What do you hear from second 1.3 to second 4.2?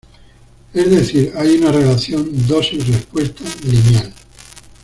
hay una "relación dosis-respuesta" lineal.